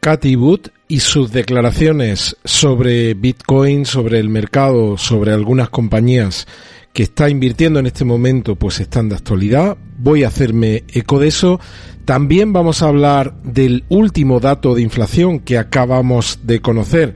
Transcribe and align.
Cathy 0.00 0.34
Wood 0.34 0.68
y 0.88 1.00
sus 1.00 1.30
declaraciones 1.30 2.36
sobre 2.44 3.14
Bitcoin, 3.14 3.84
sobre 3.84 4.18
el 4.18 4.30
mercado, 4.30 4.96
sobre 4.96 5.32
algunas 5.32 5.68
compañías 5.68 6.46
que 6.92 7.04
está 7.04 7.28
invirtiendo 7.28 7.78
en 7.78 7.86
este 7.86 8.04
momento, 8.04 8.56
pues 8.56 8.80
están 8.80 9.08
de 9.08 9.16
actualidad. 9.16 9.76
Voy 9.98 10.24
a 10.24 10.28
hacerme 10.28 10.84
eco 10.88 11.18
de 11.18 11.28
eso. 11.28 11.60
También 12.04 12.52
vamos 12.52 12.82
a 12.82 12.88
hablar 12.88 13.40
del 13.42 13.84
último 13.90 14.40
dato 14.40 14.74
de 14.74 14.82
inflación 14.82 15.38
que 15.40 15.58
acabamos 15.58 16.40
de 16.42 16.60
conocer 16.60 17.14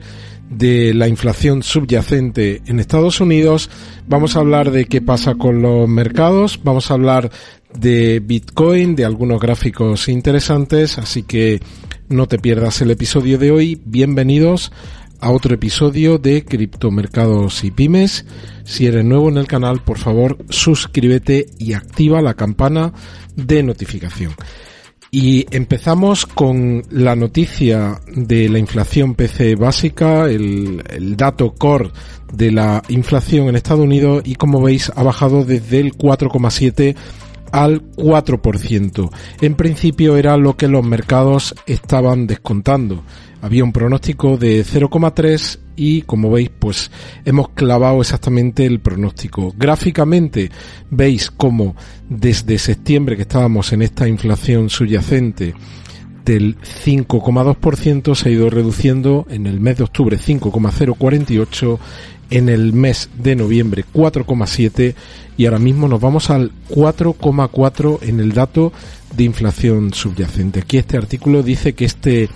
de 0.49 0.93
la 0.93 1.07
inflación 1.07 1.63
subyacente 1.63 2.61
en 2.67 2.79
Estados 2.79 3.19
Unidos. 3.19 3.69
Vamos 4.07 4.35
a 4.35 4.39
hablar 4.39 4.71
de 4.71 4.85
qué 4.85 5.01
pasa 5.01 5.35
con 5.35 5.61
los 5.61 5.89
mercados. 5.89 6.59
Vamos 6.63 6.91
a 6.91 6.93
hablar 6.93 7.31
de 7.77 8.21
Bitcoin, 8.21 8.95
de 8.95 9.05
algunos 9.05 9.41
gráficos 9.41 10.07
interesantes. 10.07 10.97
Así 10.97 11.23
que 11.23 11.59
no 12.09 12.27
te 12.27 12.37
pierdas 12.37 12.81
el 12.81 12.91
episodio 12.91 13.37
de 13.37 13.51
hoy. 13.51 13.81
Bienvenidos 13.85 14.71
a 15.19 15.31
otro 15.31 15.55
episodio 15.55 16.17
de 16.17 16.43
Criptomercados 16.45 17.63
y 17.63 17.71
Pymes. 17.71 18.25
Si 18.63 18.85
eres 18.85 19.03
nuevo 19.03 19.29
en 19.29 19.37
el 19.37 19.47
canal, 19.47 19.81
por 19.81 19.97
favor, 19.97 20.37
suscríbete 20.49 21.47
y 21.57 21.73
activa 21.73 22.21
la 22.21 22.35
campana 22.35 22.93
de 23.35 23.63
notificación. 23.63 24.33
Y 25.11 25.45
empezamos 25.55 26.25
con 26.25 26.83
la 26.89 27.15
noticia 27.15 28.01
de 28.13 28.49
la 28.49 28.59
inflación 28.59 29.15
PC 29.15 29.55
básica, 29.55 30.29
el, 30.29 30.83
dato 31.15 31.53
core 31.53 31.91
de 32.33 32.51
la 32.51 32.83
inflación 32.89 33.47
en 33.47 33.55
Estados 33.55 33.85
Unidos 33.85 34.23
y 34.25 34.35
como 34.35 34.61
veis 34.61 34.91
ha 34.93 35.03
bajado 35.03 35.45
desde 35.45 35.79
el 35.79 35.93
4,7 35.93 36.95
al 37.51 37.81
4%. 37.95 39.09
En 39.41 39.55
principio 39.55 40.17
era 40.17 40.37
lo 40.37 40.55
que 40.55 40.67
los 40.67 40.83
mercados 40.83 41.55
estaban 41.65 42.27
descontando. 42.27 43.03
Había 43.41 43.63
un 43.63 43.71
pronóstico 43.71 44.37
de 44.37 44.65
0,3 44.65 45.59
y 45.75 46.01
como 46.03 46.31
veis 46.31 46.49
pues 46.57 46.89
hemos 47.25 47.49
clavado 47.49 48.01
exactamente 48.01 48.65
el 48.65 48.79
pronóstico. 48.79 49.53
Gráficamente 49.57 50.49
veis 50.89 51.29
como 51.29 51.75
desde 52.09 52.57
septiembre 52.57 53.15
que 53.15 53.23
estábamos 53.23 53.71
en 53.73 53.81
esta 53.81 54.07
inflación 54.07 54.69
subyacente 54.69 55.53
del 56.25 56.57
5,2% 56.59 58.15
se 58.15 58.29
ha 58.29 58.31
ido 58.31 58.49
reduciendo 58.49 59.25
en 59.29 59.45
el 59.45 59.59
mes 59.59 59.77
de 59.77 59.83
octubre 59.83 60.17
5,048 60.17 61.79
en 62.31 62.49
el 62.49 62.73
mes 62.73 63.09
de 63.17 63.35
noviembre 63.35 63.85
4,7 63.93 64.95
y 65.37 65.45
ahora 65.45 65.59
mismo 65.59 65.87
nos 65.87 66.01
vamos 66.01 66.29
al 66.29 66.51
4,4 66.69 67.99
en 68.01 68.19
el 68.19 68.33
dato 68.33 68.73
de 69.15 69.23
inflación 69.23 69.93
subyacente. 69.93 70.61
Aquí 70.61 70.77
este 70.77 70.97
artículo 70.97 71.43
dice 71.43 71.73
que 71.73 71.85
este 71.85 72.29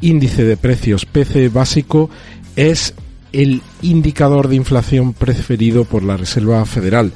índice 0.00 0.44
de 0.44 0.56
precios 0.56 1.06
PC 1.06 1.48
básico 1.48 2.10
es 2.56 2.94
el 3.32 3.62
indicador 3.82 4.48
de 4.48 4.56
inflación 4.56 5.12
preferido 5.12 5.84
por 5.84 6.02
la 6.02 6.16
Reserva 6.16 6.64
Federal. 6.64 7.12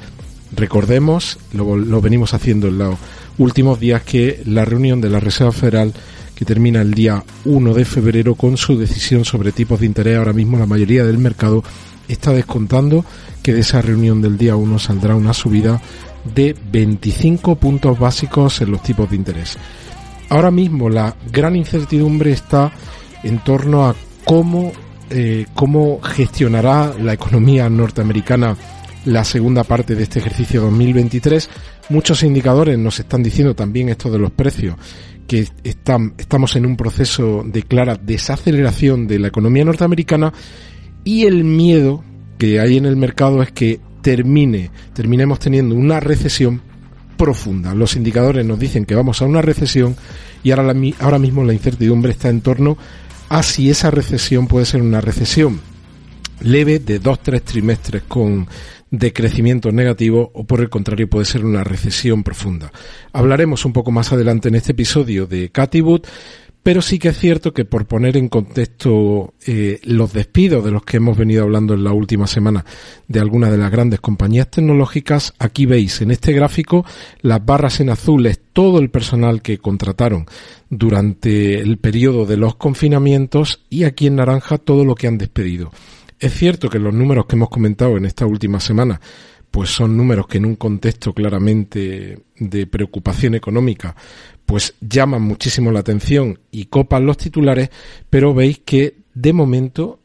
Recordemos, 0.55 1.37
lo, 1.51 1.75
lo 1.75 1.99
venimos 1.99 2.33
haciendo 2.33 2.69
en 2.69 2.77
los 2.77 2.97
últimos 3.37 3.79
días, 3.79 4.03
que 4.03 4.41
la 4.45 4.65
reunión 4.65 5.01
de 5.01 5.09
la 5.09 5.19
Reserva 5.19 5.51
Federal 5.51 5.93
que 6.35 6.45
termina 6.45 6.81
el 6.81 6.93
día 6.93 7.23
1 7.45 7.73
de 7.73 7.85
febrero 7.85 8.35
con 8.35 8.57
su 8.57 8.77
decisión 8.77 9.23
sobre 9.23 9.53
tipos 9.53 9.79
de 9.79 9.85
interés. 9.85 10.17
Ahora 10.17 10.33
mismo 10.33 10.57
la 10.57 10.65
mayoría 10.65 11.05
del 11.05 11.17
mercado 11.17 11.63
está 12.07 12.33
descontando 12.33 13.05
que 13.41 13.53
de 13.53 13.61
esa 13.61 13.81
reunión 13.81 14.21
del 14.21 14.37
día 14.37 14.55
1 14.55 14.77
saldrá 14.77 15.15
una 15.15 15.33
subida 15.33 15.81
de 16.33 16.55
25 16.71 17.55
puntos 17.55 17.97
básicos 17.97 18.61
en 18.61 18.71
los 18.71 18.83
tipos 18.83 19.09
de 19.09 19.15
interés. 19.15 19.57
Ahora 20.29 20.51
mismo 20.51 20.89
la 20.89 21.15
gran 21.31 21.55
incertidumbre 21.55 22.31
está 22.31 22.71
en 23.23 23.39
torno 23.39 23.85
a 23.85 23.95
cómo, 24.25 24.71
eh, 25.09 25.45
cómo 25.53 26.01
gestionará 26.01 26.93
la 26.99 27.13
economía 27.13 27.69
norteamericana 27.69 28.57
la 29.05 29.23
segunda 29.23 29.63
parte 29.63 29.95
de 29.95 30.03
este 30.03 30.19
ejercicio 30.19 30.61
2023. 30.61 31.49
Muchos 31.89 32.23
indicadores 32.23 32.77
nos 32.77 32.99
están 32.99 33.23
diciendo 33.23 33.55
también 33.55 33.89
esto 33.89 34.11
de 34.11 34.19
los 34.19 34.31
precios, 34.31 34.75
que 35.27 35.47
están, 35.63 36.13
estamos 36.17 36.55
en 36.55 36.65
un 36.65 36.75
proceso 36.75 37.43
de 37.45 37.63
clara 37.63 37.95
desaceleración 37.95 39.07
de 39.07 39.19
la 39.19 39.27
economía 39.27 39.65
norteamericana 39.65 40.33
y 41.03 41.25
el 41.25 41.43
miedo 41.43 42.03
que 42.37 42.59
hay 42.59 42.77
en 42.77 42.85
el 42.85 42.95
mercado 42.95 43.41
es 43.41 43.51
que 43.51 43.79
termine, 44.01 44.71
terminemos 44.93 45.39
teniendo 45.39 45.75
una 45.75 45.99
recesión 45.99 46.61
profunda. 47.17 47.73
Los 47.73 47.95
indicadores 47.95 48.45
nos 48.45 48.59
dicen 48.59 48.85
que 48.85 48.95
vamos 48.95 49.21
a 49.21 49.25
una 49.25 49.41
recesión 49.41 49.95
y 50.43 50.51
ahora, 50.51 50.73
la, 50.73 50.93
ahora 50.99 51.19
mismo 51.19 51.43
la 51.43 51.53
incertidumbre 51.53 52.11
está 52.11 52.29
en 52.29 52.41
torno 52.41 52.77
a 53.29 53.41
si 53.41 53.69
esa 53.69 53.89
recesión 53.89 54.47
puede 54.47 54.65
ser 54.65 54.81
una 54.81 55.01
recesión 55.01 55.59
leve 56.41 56.79
de 56.79 56.99
dos, 56.99 57.19
tres 57.21 57.43
trimestres 57.43 58.03
con 58.03 58.47
decrecimiento 58.91 59.71
negativo 59.71 60.31
o 60.33 60.45
por 60.45 60.61
el 60.61 60.69
contrario 60.69 61.09
puede 61.09 61.25
ser 61.25 61.43
una 61.43 61.63
recesión 61.63 62.23
profunda. 62.23 62.71
Hablaremos 63.13 63.65
un 63.65 63.73
poco 63.73 63.91
más 63.91 64.11
adelante 64.13 64.49
en 64.49 64.55
este 64.55 64.71
episodio 64.71 65.27
de 65.27 65.49
Cathy 65.49 65.81
Wood 65.81 66.05
pero 66.65 66.81
sí 66.81 66.97
que 66.97 67.09
es 67.09 67.19
cierto 67.19 67.53
que 67.53 67.63
por 67.63 67.85
poner 67.85 68.17
en 68.17 68.27
contexto 68.27 69.35
eh, 69.45 69.79
los 69.83 70.13
despidos 70.13 70.65
de 70.65 70.71
los 70.71 70.83
que 70.83 70.97
hemos 70.97 71.15
venido 71.15 71.43
hablando 71.43 71.75
en 71.75 71.83
la 71.83 71.91
última 71.91 72.25
semana 72.25 72.65
de 73.07 73.19
algunas 73.19 73.51
de 73.51 73.59
las 73.59 73.69
grandes 73.69 73.99
compañías 73.99 74.49
tecnológicas, 74.49 75.35
aquí 75.37 75.67
veis 75.67 76.01
en 76.01 76.09
este 76.09 76.33
gráfico 76.33 76.83
las 77.21 77.45
barras 77.45 77.81
en 77.81 77.91
azul 77.91 78.25
es 78.25 78.41
todo 78.51 78.79
el 78.79 78.89
personal 78.89 79.43
que 79.43 79.59
contrataron 79.59 80.25
durante 80.67 81.59
el 81.59 81.77
periodo 81.77 82.25
de 82.25 82.37
los 82.37 82.55
confinamientos 82.55 83.63
y 83.69 83.83
aquí 83.83 84.07
en 84.07 84.15
naranja 84.15 84.57
todo 84.57 84.85
lo 84.85 84.95
que 84.95 85.05
han 85.05 85.19
despedido. 85.19 85.71
Es 86.19 86.33
cierto 86.33 86.69
que 86.69 86.79
los 86.79 86.93
números 86.93 87.25
que 87.25 87.35
hemos 87.35 87.49
comentado 87.49 87.97
en 87.97 88.05
esta 88.05 88.25
última 88.25 88.59
semana 88.59 88.99
pues 89.51 89.69
son 89.69 89.95
números 89.95 90.27
que 90.27 90.37
en 90.37 90.45
un 90.45 90.55
contexto 90.55 91.13
claramente 91.13 92.19
de 92.37 92.67
preocupación 92.67 93.35
económica 93.35 93.95
pues 94.45 94.75
llaman 94.81 95.21
muchísimo 95.21 95.71
la 95.71 95.79
atención 95.79 96.39
y 96.51 96.65
copan 96.65 97.05
los 97.05 97.17
titulares, 97.17 97.69
pero 98.09 98.33
veis 98.33 98.59
que 98.59 98.97
de 99.13 99.33
momento 99.33 99.99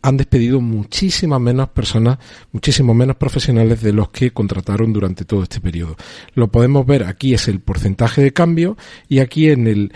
han 0.00 0.16
despedido 0.16 0.60
muchísimas 0.60 1.40
menos 1.40 1.70
personas, 1.70 2.18
muchísimos 2.52 2.94
menos 2.94 3.16
profesionales 3.16 3.82
de 3.82 3.92
los 3.92 4.10
que 4.10 4.32
contrataron 4.32 4.92
durante 4.92 5.24
todo 5.24 5.42
este 5.42 5.60
periodo. 5.60 5.96
Lo 6.34 6.48
podemos 6.48 6.86
ver 6.86 7.04
aquí 7.04 7.34
es 7.34 7.48
el 7.48 7.60
porcentaje 7.60 8.22
de 8.22 8.32
cambio 8.32 8.76
y 9.08 9.20
aquí 9.20 9.48
en 9.48 9.66
el 9.66 9.92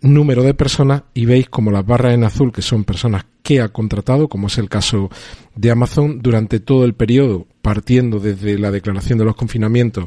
número 0.00 0.42
de 0.42 0.54
personas 0.54 1.02
y 1.14 1.24
veis 1.24 1.48
como 1.48 1.70
las 1.70 1.86
barras 1.86 2.14
en 2.14 2.24
azul 2.24 2.52
que 2.52 2.62
son 2.62 2.84
personas 2.84 3.24
que 3.42 3.60
ha 3.60 3.68
contratado, 3.68 4.28
como 4.28 4.48
es 4.48 4.58
el 4.58 4.68
caso 4.68 5.10
de 5.54 5.70
Amazon, 5.70 6.20
durante 6.20 6.60
todo 6.60 6.84
el 6.84 6.94
periodo, 6.94 7.46
partiendo 7.62 8.20
desde 8.20 8.58
la 8.58 8.70
declaración 8.70 9.18
de 9.18 9.24
los 9.24 9.36
confinamientos 9.36 10.06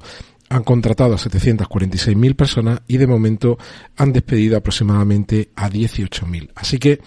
han 0.50 0.64
contratado 0.64 1.16
a 1.16 1.18
746.000 1.18 2.36
personas 2.36 2.82
y 2.88 2.98
de 2.98 3.08
momento 3.08 3.58
han 3.98 4.14
despedido 4.14 4.58
aproximadamente 4.58 5.50
a 5.56 5.70
18.000. 5.70 6.52
Así 6.54 6.78
que 6.78 7.02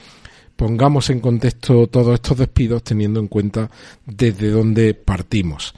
pongamos 0.57 1.11
en 1.11 1.21
contexto 1.21 1.87
todos 1.87 2.15
estos 2.15 2.39
despidos 2.39 2.83
teniendo 2.83 3.21
en 3.21 3.29
cuenta 3.29 3.71
desde 4.05 4.51
dónde 4.51 4.95
partimos. 4.95 5.75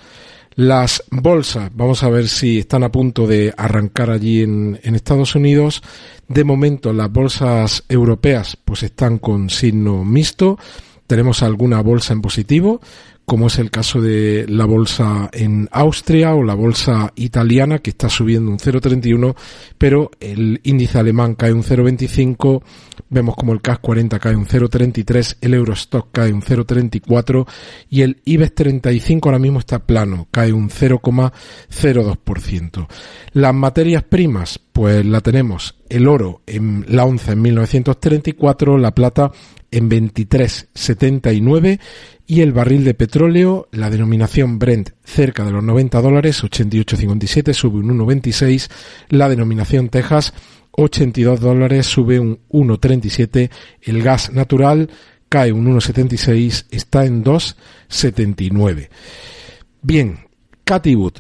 Las 0.58 1.04
bolsas, 1.12 1.70
vamos 1.72 2.02
a 2.02 2.10
ver 2.10 2.26
si 2.26 2.58
están 2.58 2.82
a 2.82 2.90
punto 2.90 3.28
de 3.28 3.54
arrancar 3.56 4.10
allí 4.10 4.42
en, 4.42 4.76
Estados 4.82 5.36
Unidos. 5.36 5.84
De 6.26 6.42
momento 6.42 6.92
las 6.92 7.12
bolsas 7.12 7.84
europeas 7.88 8.58
pues 8.64 8.82
están 8.82 9.18
con 9.18 9.50
signo 9.50 10.04
mixto. 10.04 10.58
Tenemos 11.06 11.44
alguna 11.44 11.80
bolsa 11.80 12.12
en 12.12 12.22
positivo, 12.22 12.80
como 13.28 13.46
es 13.48 13.58
el 13.58 13.70
caso 13.70 14.00
de 14.00 14.46
la 14.48 14.64
bolsa 14.64 15.28
en 15.34 15.68
Austria 15.70 16.34
o 16.34 16.42
la 16.42 16.54
bolsa 16.54 17.12
italiana 17.14 17.80
que 17.80 17.90
está 17.90 18.08
subiendo 18.08 18.50
un 18.50 18.58
0,31, 18.58 19.36
pero 19.76 20.10
el 20.18 20.62
índice 20.64 20.98
alemán 20.98 21.34
cae 21.34 21.52
un 21.52 21.62
0,25, 21.62 22.62
vemos 23.10 23.36
como 23.36 23.52
el 23.52 23.60
CAC 23.60 23.82
40 23.82 24.18
cae 24.18 24.34
un 24.34 24.46
0,33, 24.46 25.36
el 25.42 25.52
Eurostock 25.52 26.08
cae 26.10 26.32
un 26.32 26.40
0,34 26.40 27.46
y 27.90 28.00
el 28.00 28.22
IBEX 28.24 28.54
35 28.54 29.28
ahora 29.28 29.38
mismo 29.38 29.58
está 29.58 29.80
plano, 29.80 30.26
cae 30.30 30.54
un 30.54 30.70
0,02%. 30.70 32.88
Las 33.34 33.54
materias 33.54 34.04
primas, 34.04 34.58
pues 34.72 35.04
la 35.04 35.20
tenemos 35.20 35.77
el 35.88 36.08
oro 36.08 36.42
en 36.46 36.84
la 36.88 37.04
onza 37.04 37.32
en 37.32 37.42
1934, 37.42 38.78
la 38.78 38.94
plata 38.94 39.32
en 39.70 39.90
23,79 39.90 41.80
y 42.26 42.40
el 42.40 42.52
barril 42.52 42.84
de 42.84 42.94
petróleo, 42.94 43.68
la 43.72 43.90
denominación 43.90 44.58
Brent 44.58 44.90
cerca 45.04 45.44
de 45.44 45.50
los 45.50 45.64
90 45.64 46.00
dólares, 46.00 46.42
88,57, 46.42 47.52
sube 47.52 47.78
un 47.78 47.98
1,26, 47.98 48.70
la 49.08 49.28
denominación 49.28 49.88
Texas 49.88 50.34
82 50.72 51.40
dólares, 51.40 51.86
sube 51.86 52.20
un 52.20 52.38
1,37, 52.50 53.50
el 53.82 54.02
gas 54.02 54.32
natural 54.32 54.90
cae 55.28 55.52
un 55.52 55.66
1,76, 55.74 56.66
está 56.70 57.04
en 57.04 57.24
2,79. 57.24 58.88
Bien, 59.82 60.18
Cathy 60.64 60.94
Wood, 60.94 61.14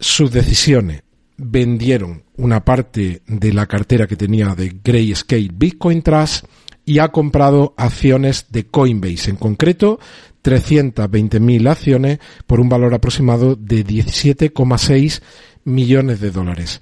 sus 0.00 0.32
decisiones 0.32 1.02
vendieron 1.36 2.24
una 2.38 2.64
parte 2.64 3.22
de 3.26 3.52
la 3.52 3.66
cartera 3.66 4.06
que 4.06 4.16
tenía 4.16 4.54
de 4.54 4.80
Grayscale 4.82 5.50
Bitcoin 5.52 6.02
Trust, 6.02 6.46
y 6.88 7.00
ha 7.00 7.08
comprado 7.08 7.74
acciones 7.76 8.46
de 8.48 8.64
Coinbase, 8.64 9.28
en 9.28 9.36
concreto 9.36 10.00
320.000 10.42 11.68
acciones 11.68 12.18
por 12.46 12.60
un 12.60 12.70
valor 12.70 12.94
aproximado 12.94 13.56
de 13.56 13.84
17,6 13.84 15.20
millones 15.64 16.18
de 16.20 16.30
dólares. 16.30 16.80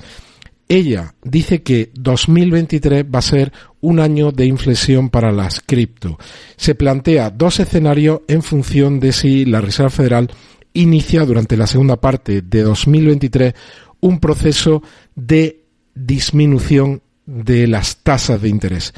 Ella 0.69 1.17
dice 1.25 1.63
que 1.63 1.91
2023 1.95 3.05
va 3.05 3.19
a 3.19 3.23
ser 3.23 3.53
un 3.81 3.99
año 3.99 4.31
de 4.31 4.47
inflexión 4.47 5.11
para 5.11 5.33
las 5.33 5.61
cripto. 5.61 6.19
Se 6.57 6.77
plantea 6.77 7.31
dos 7.31 7.59
escenarios 7.59 8.21
en 8.29 8.43
función 8.43 9.01
de 9.01 9.13
si 9.13 9.45
la 9.45 9.61
Reserva 9.61 9.91
Federal 9.91 10.31
inicia 10.73 11.25
durante 11.25 11.57
la 11.57 11.67
segunda 11.67 12.01
parte 12.01 12.43
de 12.43 12.63
2023 12.63 13.55
un 14.01 14.21
proceso 14.21 14.83
de 15.15 15.65
disminución 15.95 17.03
de 17.25 17.67
las 17.67 17.99
tasas 17.99 18.41
de 18.41 18.49
interés. 18.49 18.95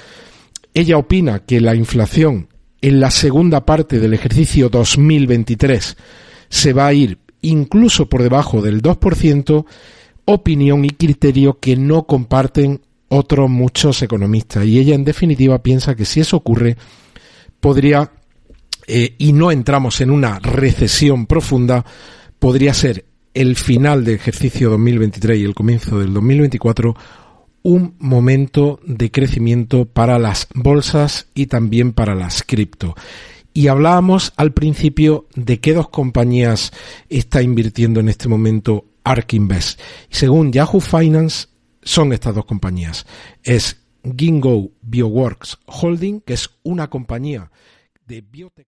Ella 0.75 0.99
opina 0.99 1.41
que 1.41 1.61
la 1.61 1.75
inflación 1.75 2.49
en 2.81 3.01
la 3.01 3.11
segunda 3.11 3.65
parte 3.65 3.99
del 3.99 4.15
ejercicio 4.15 4.69
2023 4.69 5.97
se 6.49 6.73
va 6.73 6.87
a 6.87 6.93
ir 6.93 7.19
incluso 7.41 8.09
por 8.09 8.23
debajo 8.23 8.63
del 8.63 8.83
2%, 8.83 9.65
opinión 10.25 10.85
y 10.85 10.91
criterio 10.91 11.59
que 11.59 11.77
no 11.77 12.05
comparten 12.05 12.83
otros 13.09 13.49
muchos 13.49 14.03
economistas. 14.03 14.65
Y 14.67 14.79
ella 14.79 14.95
en 14.95 15.05
definitiva 15.05 15.63
piensa 15.63 15.95
que 15.95 16.05
si 16.05 16.21
eso 16.21 16.37
ocurre, 16.37 16.77
podría, 17.61 18.13
eh, 18.87 19.15
y 19.19 19.33
no 19.33 19.51
entramos 19.51 20.01
en 20.01 20.11
una 20.11 20.39
recesión 20.39 21.27
profunda, 21.27 21.85
podría 22.39 22.75
ser 22.75 23.05
el 23.39 23.55
final 23.55 24.05
del 24.05 24.17
ejercicio 24.17 24.69
2023 24.71 25.39
y 25.39 25.45
el 25.45 25.55
comienzo 25.55 26.01
del 26.01 26.13
2024 26.13 26.97
un 27.63 27.95
momento 28.01 28.81
de 28.85 29.13
crecimiento 29.13 29.85
para 29.85 30.19
las 30.19 30.49
bolsas 30.57 31.29
y 31.35 31.47
también 31.47 31.93
para 31.93 32.17
las 32.17 32.43
cripto. 32.43 32.97
Y 33.55 33.69
hablábamos 33.69 34.33
al 34.37 34.53
principio 34.53 35.29
de 35.37 35.61
qué 35.61 35.73
dos 35.73 35.89
compañías 35.89 36.73
está 37.09 37.41
invirtiendo 37.41 38.01
en 38.01 38.09
este 38.09 38.27
momento 38.27 38.87
ARK 39.05 39.35
Invest. 39.35 39.81
Según 40.11 40.53
Yahoo 40.53 40.81
Finance, 40.81 41.47
son 41.81 42.13
estas 42.13 42.35
dos 42.35 42.45
compañías. 42.45 43.07
Es 43.45 43.85
Ginkgo 44.17 44.73
Bioworks 44.83 45.59
Holding, 45.67 46.23
que 46.23 46.35
es 46.35 46.51
una 46.65 46.91
compañía 46.91 47.53
de 48.05 48.21
biotech. 48.21 48.78